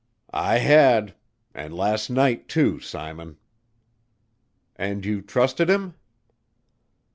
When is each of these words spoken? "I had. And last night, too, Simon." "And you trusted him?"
"I 0.33 0.57
had. 0.57 1.13
And 1.53 1.75
last 1.75 2.09
night, 2.09 2.47
too, 2.47 2.79
Simon." 2.79 3.37
"And 4.75 5.05
you 5.05 5.21
trusted 5.21 5.69
him?" 5.69 5.93